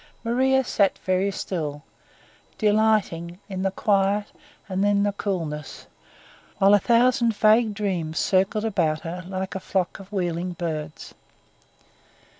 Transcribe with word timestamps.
Maria 0.23 0.63
sat 0.63 0.97
very 1.05 1.29
still, 1.29 1.83
delighting 2.57 3.37
in 3.47 3.61
the 3.61 3.69
quiet 3.69 4.25
and 4.67 4.83
the 5.05 5.11
coolness, 5.11 5.85
while 6.57 6.73
a 6.73 6.79
thousand 6.79 7.35
vague 7.35 7.75
dreams 7.75 8.17
circled 8.17 8.65
about 8.65 9.01
her 9.01 9.23
like 9.27 9.53
a 9.53 9.59
flock 9.59 9.99
of 9.99 10.11
wheeling 10.11 10.53
birds. 10.53 11.13